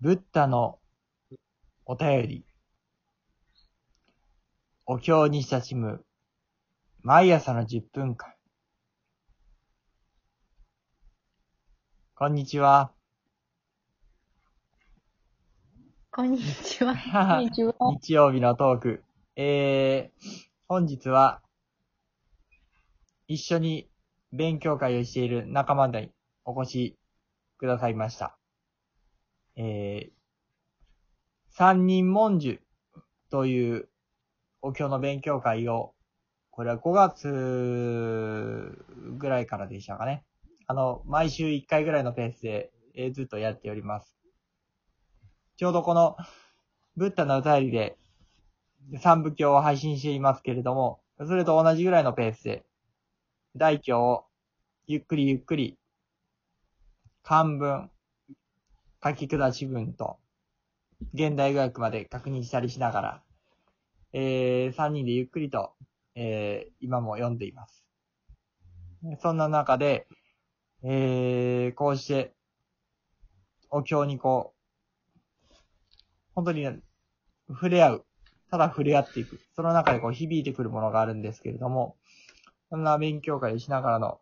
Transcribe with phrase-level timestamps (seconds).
[0.00, 0.78] ブッダの
[1.84, 2.44] お便り。
[4.86, 6.04] お経に親しむ
[7.02, 8.32] 毎朝の10分間。
[12.14, 12.92] こんにちは。
[16.12, 16.94] こんにちは。
[17.34, 17.74] こんにちは。
[18.00, 19.02] 日曜日のトーク。
[19.34, 21.42] えー、本日は、
[23.26, 23.90] 一緒に
[24.30, 26.12] 勉強会をしている仲間に
[26.44, 26.98] お越し
[27.56, 28.37] くださいました。
[29.60, 30.12] えー、
[31.50, 32.60] 三人文殊
[33.28, 33.88] という
[34.62, 35.94] お経の勉強会を、
[36.50, 37.28] これは5月
[39.18, 40.24] ぐらいからでしたかね。
[40.68, 44.16] あの、毎週1回ぐらいのペースで、えーずっとやっております。
[45.56, 46.16] ちょうどこの、
[46.96, 47.96] ブッダの歌りで、
[49.00, 52.64] 三部経を配信していますけれども、それと同じぐらいのペースで、
[53.56, 54.24] 大経を
[54.86, 55.76] ゆっくりゆっくり、
[57.24, 57.90] 漢文、
[59.02, 60.18] 書き下し文と、
[61.14, 63.22] 現代語訳まで確認したりしながら、
[64.12, 65.72] えー、三人でゆっくりと、
[66.14, 67.84] えー、今も読んでいます。
[69.20, 70.08] そんな中で、
[70.82, 72.34] えー、こうして、
[73.70, 74.54] お経にこ
[75.50, 75.54] う、
[76.34, 76.66] 本当に、
[77.48, 78.04] 触れ合う。
[78.50, 79.40] ただ触れ合っていく。
[79.54, 81.96] その中でこう響いてくるものがあるんですけれども、
[82.70, 84.20] そんな勉強会しながらの、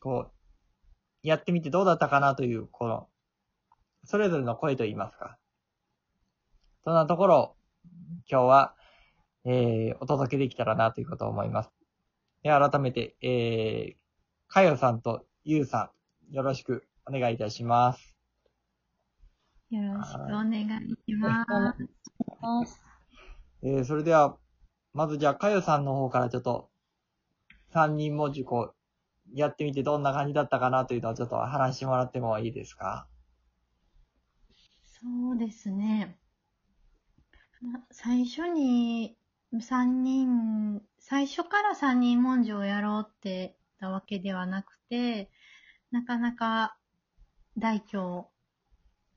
[0.00, 0.35] こう、
[1.26, 3.08] やってみてどうだったかなという、この、
[4.04, 5.36] それぞれの声といいますか。
[6.84, 7.56] そんなところを、
[8.30, 8.76] 今日は、
[9.44, 11.70] えー、お届けできたらなということを思います。
[12.44, 13.96] で、改めて、えー、
[14.46, 15.90] かよさんとゆうさ
[16.30, 18.16] ん、よろしくお願いいたします。
[19.70, 21.44] よろしくお願いしま
[22.64, 22.80] す。
[23.64, 24.36] えー、それでは、
[24.94, 26.70] まずじゃあ、かよさんの方からちょっと、
[27.72, 28.75] 三人文字こう、
[29.34, 33.06] やってみてどんな感じだったかなというのをちょっと話してもらってもいいですか？
[34.84, 36.18] そうですね。
[37.90, 39.16] 最初に
[39.60, 45.30] 三人、最初から三人文字をやろうって言ったわけではなくて、
[45.90, 46.76] なかなか
[47.56, 48.28] 大経、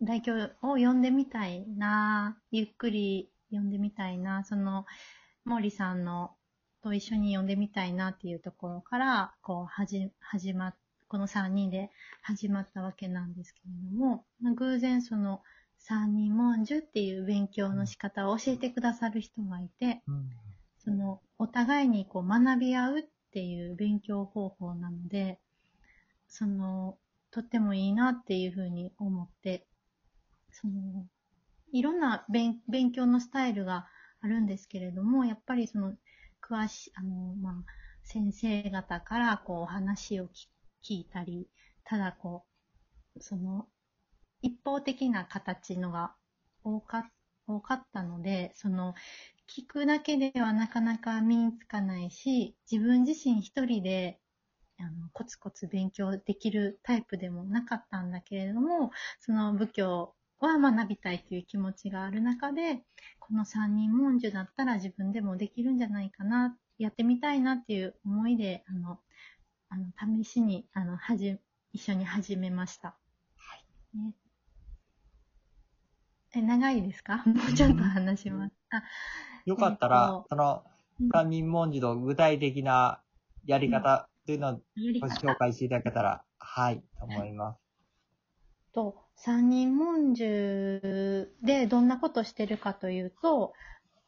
[0.00, 4.86] 大経を読んでみたいな、ゆっくり読んでみたいな、その、
[5.44, 6.36] 森さんの
[6.82, 10.74] と一緒に読んでみたいなっていうところから、こう、始まっ、
[11.08, 11.90] この三人で
[12.22, 15.42] 始まったわけなんですけれども、まあ偶然その
[15.78, 20.30] 三人文殊っていう勉強の仕方を教えてくださる人がいて、うん。
[20.78, 25.38] その、お互いにこう学び合うっていう勉強方法なので、
[26.28, 26.98] その、
[27.30, 29.66] とってもいいなっていうふうに思って、
[30.50, 31.06] その、
[31.72, 33.86] いろんな勉勉強のスタイルが
[34.20, 35.94] あるんですけれども、やっぱりその、
[36.42, 37.54] 詳しい、あの、まあ、
[38.04, 40.48] 先生方からこう話を聞
[40.82, 41.48] 聞いたり、
[41.84, 42.44] ただこ
[43.16, 43.66] う、その、
[44.42, 46.14] 一方的な形のが
[46.64, 47.10] 多か
[47.46, 48.94] 多かったので、その、
[49.48, 54.20] 聞くだけではなかなか身につかないし、自分自身一人で、
[54.78, 60.14] あの、コツコツ勉強できるタイプでもなかったんだけれども、その仏教
[60.46, 62.82] は学びたいという気持ちがある中で、
[63.18, 68.98] この三人文殊だったら自分でもできるんじゃないかな、やってみたいなっていう思いで、あの、
[69.68, 69.86] あの、
[70.22, 71.38] 試しに、あの、はじ、
[71.72, 72.88] 一緒に始めました。
[72.88, 73.96] はい。
[73.96, 74.14] ね、
[76.34, 77.22] え、長いですか？
[77.24, 78.54] もうちょっと話します。
[78.70, 78.82] あ、
[79.46, 80.64] よかったえっらと、その
[81.00, 83.02] うん、三人文字の具体的な
[83.46, 84.60] やり方というのを
[85.00, 87.71] ご方紹介していただけたら、はい、と思います。
[88.72, 93.52] と、三人文殊でどんなことしてるかというと、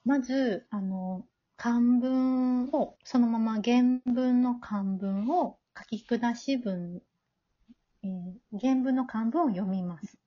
[0.05, 1.27] まず、あの、
[1.57, 7.03] 漢文を、そのまま原文の漢文を書き下し文、
[8.03, 10.19] えー原文の漢文を読みます。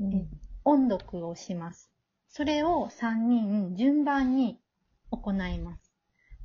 [0.00, 0.26] え
[0.64, 1.90] 音読をします。
[2.28, 4.58] それを三人順番に
[5.10, 5.92] 行います。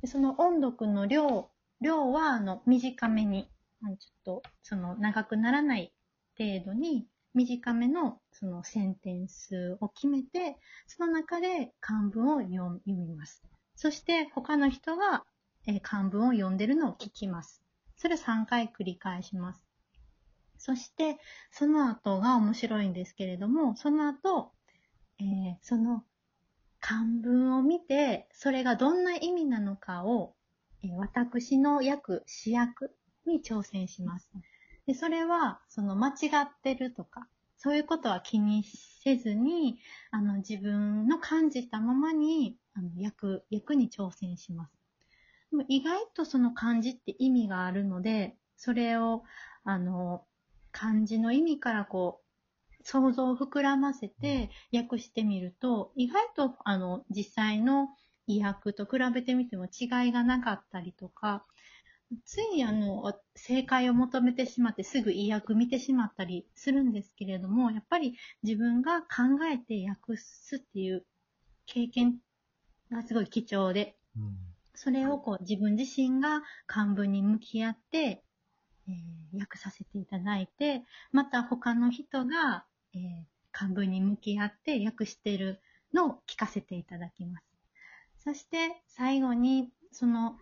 [0.00, 1.50] でその音読の量、
[1.80, 3.50] 量はあの短めに、
[3.82, 5.92] ちょっとその長くならない
[6.38, 10.56] 程度に短めのそのセンテンスを決めて、
[10.86, 13.42] その中で漢文を読みます。
[13.76, 15.24] そして他の人が、
[15.82, 17.62] 漢文を読んでるのを聞きます。
[17.96, 19.62] それを3回繰り返します。
[20.58, 21.18] そして、
[21.50, 24.52] その後が面白いんですけれども、その後、
[25.18, 26.04] えーその
[26.80, 30.34] 漢文を見て、それがどんな意味なのかを、
[30.96, 32.96] 私の役、主役
[33.26, 34.30] に挑戦します。
[34.90, 38.64] で、それは、その間違ってるとか、そういうことは気に
[39.04, 39.78] せずに、
[40.10, 44.72] あの、自分の感じたままに、あの、役、役に挑戦します。
[45.52, 49.22] でも意外とその漢字って意味があるので、それを、
[49.62, 50.24] あの、
[50.72, 57.90] 漢字の意味からこう、想像を膨らませて訳してみると、意外とあの実際の
[58.26, 61.44] 医訳と比べてみても違いがなかったりとか、
[62.24, 69.06] ついあの正解を求めてしまってすぐ医訳見てしまったりするんですけれども、やっぱり自分が考
[69.52, 71.04] えて訳すっていう
[71.66, 72.16] 経験
[72.90, 74.36] がすごい貴重で、うん
[74.72, 78.22] それをこう自分自身が漢文に向き合って、
[78.88, 82.64] えー訳させていただいて、また他の人が、
[82.94, 83.00] えー
[83.52, 85.60] 漢文に向き合って訳している
[85.92, 87.44] のを聞かせていただきます。
[88.24, 90.38] そして最後にその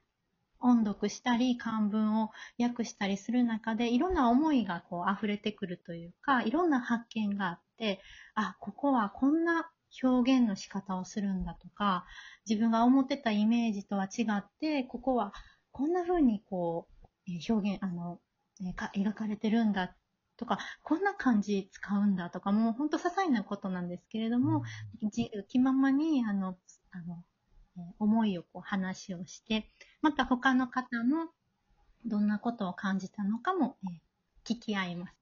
[0.61, 8.01] 音読したり漢文を訳したりする中でいろんな思いがこう溢れてくるというか、いろんな発見があって、
[8.35, 9.71] あ、ここはこんな
[10.03, 12.07] 表現の仕方をするんだとか、
[12.49, 15.33] 自分が思ってたイメージとは違って、ここは
[15.73, 18.21] こんな風にこう、えー表現、あの、
[18.61, 19.97] 描かれてるんだ
[20.37, 24.63] とか、こんな漢字使うんだとか、もう本当些細なことなんですけれども、
[25.03, 26.59] 自由気ままに、あの、
[26.91, 27.28] あの、えー
[27.99, 29.69] 思いをこう話をして、
[30.03, 31.31] また他の方も
[32.05, 34.09] どんなことを感じたのかも、えー
[34.49, 35.15] 聞き合います。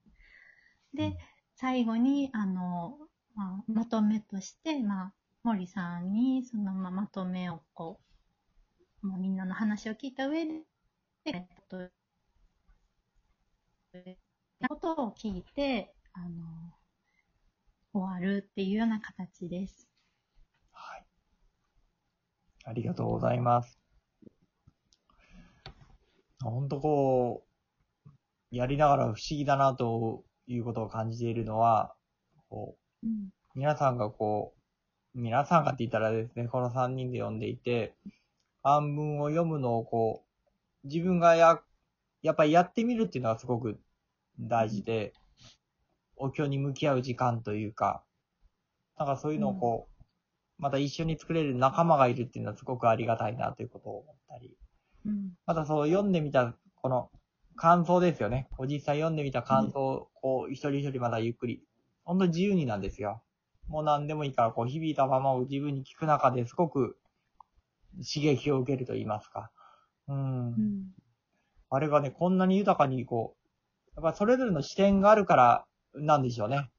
[0.94, 1.18] で、
[1.56, 2.96] 最後に、あの、
[3.34, 8.00] まあ、まとめとして、まあ、森さんにそのまあまとめをこ
[9.02, 10.52] う、もうみんなの話を聞いた上で、
[11.24, 11.90] えっと、
[14.68, 16.72] ことを聞いて、あの、
[17.92, 19.88] 終わるっていうような形です。
[22.66, 22.72] はい。
[22.72, 23.78] ありがとうございます。
[26.42, 27.44] ほんとこ
[28.04, 28.10] う、
[28.50, 31.94] やりながら不思議だなということを感じているのは、
[32.48, 33.30] こう、うん。
[33.54, 34.54] 皆さんがこ
[35.14, 37.94] う、皆さんがって言ったらですね、この3人で読んでいて、
[38.62, 40.24] 漢文を読むのをこ
[40.84, 41.60] う、自分がや、
[42.22, 43.80] やっぱりやってみるっていうのがすごく
[44.38, 45.14] 大事で、
[46.16, 48.04] お経に向き合う時間というか、
[48.98, 49.95] なんかそういうのをこう、
[50.58, 54.56] また一緒に作れる仲間がいるっていうのはすごくありがたいなということを思ったり、
[55.04, 55.32] うん。
[55.46, 57.10] またそう読んでみた、この
[57.56, 58.48] 感想ですよね。
[58.56, 61.62] こう実際読んでみた感想を、こう一人一人またゆっくり、
[62.04, 63.22] 本当に自由になんですよ。
[63.68, 66.96] もう何でもいいから、こう響いたままを自分に聞く中ですごく
[67.96, 69.50] 刺激を受けると言いますか。
[70.08, 70.46] うん。
[70.48, 70.94] うん。
[71.68, 73.36] あれがね、こんなに豊かにこ
[73.96, 76.70] う、やっぱそれぞれの視点があるからなんでしょうね。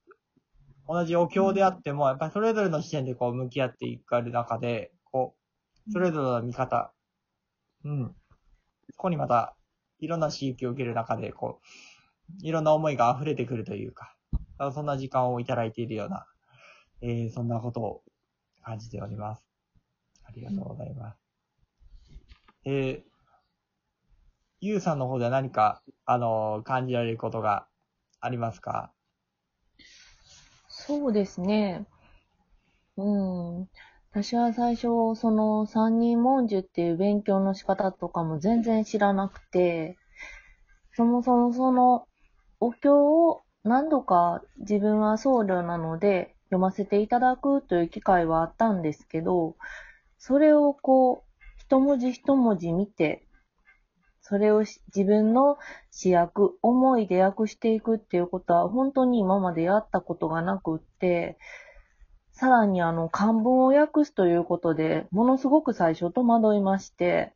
[0.88, 5.36] 同じお経であっても、やっぱりそれぞれの視点でこう向き合っていく中で、こ
[5.88, 6.94] う、それぞれの見方、
[7.84, 8.16] うん。
[8.92, 9.56] そこにまた、
[10.00, 14.16] いろんな刺激を受ける中で、こう、いろんな思いが溢れてくるというか、
[14.74, 16.26] そんな時間をいただいているような、
[17.02, 18.04] えー、そんなことを
[18.64, 19.46] 感じております。
[20.26, 21.20] ありがとうございます。
[22.66, 23.04] えー、
[24.60, 27.68] ゆうさんの方では何か、あのー感じられることが
[28.20, 28.92] ありますか？
[30.88, 31.86] そうですね。
[32.96, 33.70] うん。
[34.12, 39.98] 私は最初、その三人文殊っていう勉強の仕方とかも全然知らなくて、
[40.94, 42.08] そもそもその
[42.62, 49.58] お経を何度か自分は僧侶なので読ませていただくという機会はあったんですけど、
[50.18, 53.27] それをこう、一文字一文字見て、
[54.30, 55.58] それを自分の
[55.90, 61.38] 詩訳、思いで訳していくっていうことは本当に今までやったことがなくって、
[62.34, 67.34] さらにあの漢文を訳すということで、ものすごく最初戸惑いまして、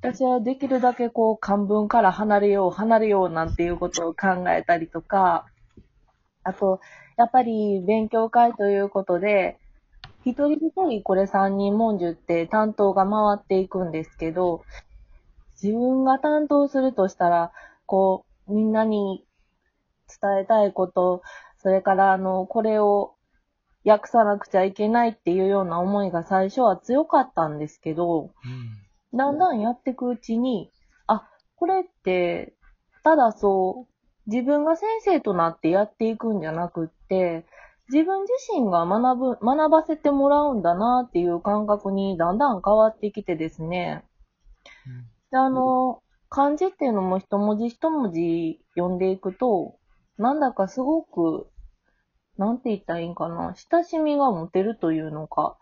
[0.00, 5.46] 私はできるだけこう漢文から離れよう、離れようなんていうことを考えたりとか、
[6.44, 6.80] あと、
[7.16, 9.58] やっぱり勉強会ということで、
[10.24, 14.62] 一人一人これ三人文殊って担当が回っていくんですけど、
[15.62, 17.52] 自分が担当するとしたら、
[17.86, 19.24] こう、みんなに
[20.20, 21.22] 伝えたいこと、
[21.58, 23.14] それから、あの、これを
[23.84, 28.30] 訳さなくちゃいけないっていうような思いが最初は強かったんですけど、
[29.14, 30.70] だんだんやっていくうちに、
[31.06, 32.54] あ、これって、
[33.02, 37.46] ただそう、自分が先生となってやっていくんじゃなくって、
[37.90, 44.04] 自分自身が学ぶ、学ばせてもらうんだなっていう感覚にだんだん変わってきてですね。
[45.30, 49.76] で、あの、漢字っていうのも一文字一文字読んでいくと、
[50.18, 51.48] なんだかすごく、
[52.36, 55.56] なんて言ったらいいんかな、親しみが持てるというのか、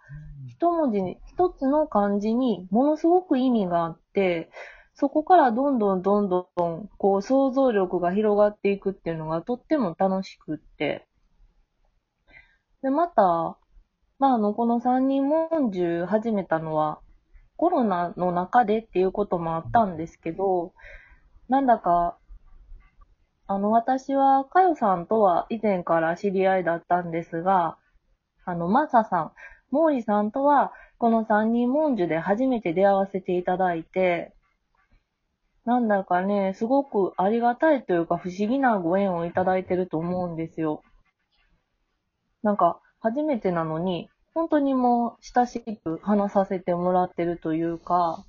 [0.49, 4.51] 一文字に、一つの漢字にものすごく意味があって、
[4.95, 11.07] そこからどんどんどんどん、こう想像力が広がっていくっていうのがとっても楽しくって。
[12.83, 13.59] で、また、
[14.19, 17.01] まあ、あの、この三人文殊始めたのは、
[17.57, 20.73] コロナの中でっていうこともあったんですけど、
[21.49, 22.19] なんだか、
[23.47, 27.79] あの、私は、かよさんとは以前から知り合いだったんですが、
[28.45, 29.33] あの、まささん、
[29.71, 34.33] 毛利さんとは、この三人文殊で初めて出会わせていただいて、
[35.65, 40.83] なんだかね、すごくありがたいというか不思議なご縁をいただいてると思うんですよ。
[42.43, 48.23] なんか、初めてなのに、本当にもう親しく話させてもらってるというか、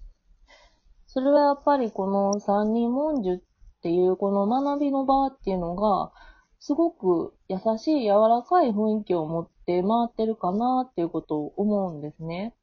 [1.06, 3.42] それはやっぱりこの三人文殊っ
[3.84, 6.14] ていうこの学びの場っていうのが、
[6.60, 12.56] すごく優しい柔らかい雰囲気を持って回ってるかなっていうことを思うんですね。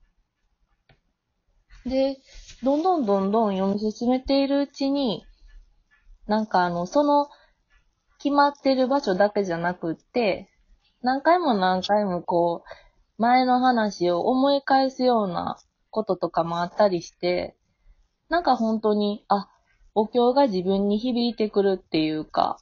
[1.85, 2.17] で、
[2.63, 5.23] どんどんどんどん読み進めているうちに、
[6.27, 7.29] なんかあの、その
[8.17, 10.49] 決まってる場所だけじゃなくって、
[11.03, 12.84] 何回も何回もこう、
[13.19, 15.59] 前の話を思い返すような
[15.91, 17.55] こととかもあったりして、
[18.29, 19.49] なんか本当に、あ、
[19.95, 22.59] お経が自分に響いてくるっていうか、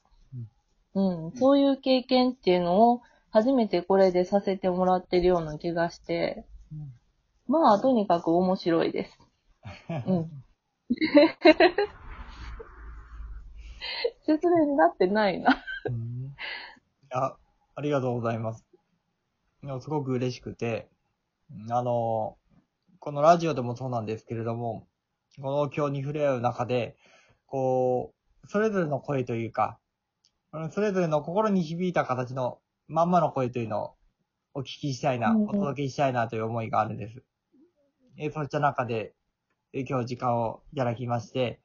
[0.95, 6.45] うん、そういう経験っていうのを初めてこれでさせてもらってるような気がして、
[7.47, 9.19] まあ、とにかく面白いです。
[10.07, 10.31] うん。
[14.27, 15.65] 説明になってないな。
[15.87, 16.35] うん
[17.11, 17.37] あ、
[17.75, 18.65] ありがとうございます。
[19.81, 20.89] すごく嬉しくて、
[21.71, 22.37] あの、
[22.99, 24.89] このラジオでもそうなんですけれども、
[25.41, 26.97] この今日に触れ合う中で、
[27.47, 28.13] こ
[28.45, 29.79] う、それぞれの声というか、
[30.53, 33.95] うんそれぞれの心に響いた形のまんまの声というのを
[34.53, 37.23] お聞きしたいな、お届けしたいなという思いがあるんです。
[38.19, 39.15] えそういった中で、
[39.73, 41.61] え今日時間をいただきまして、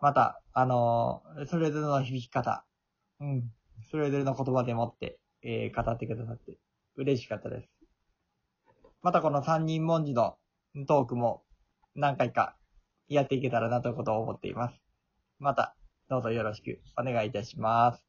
[0.00, 2.64] また、あのそれぞれの響き方、
[3.20, 3.52] うん、
[3.90, 6.56] それぞれの言葉でもって、えー語ってくださって、
[6.98, 7.68] 嬉しかったです。
[9.02, 10.36] またこの三人文字の
[10.88, 11.44] トークも
[11.94, 12.56] 何回か
[13.08, 14.74] やっていけたらなということを思っています。
[15.38, 15.76] また、
[16.08, 18.07] どうぞよろしくお願いいたします。